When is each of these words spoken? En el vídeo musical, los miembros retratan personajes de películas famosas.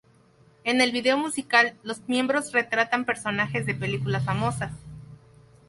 En 0.63 0.81
el 0.81 0.91
vídeo 0.93 1.15
musical, 1.15 1.77
los 1.83 2.01
miembros 2.09 2.53
retratan 2.53 3.05
personajes 3.05 3.67
de 3.67 3.75
películas 3.75 4.25
famosas. 4.25 4.71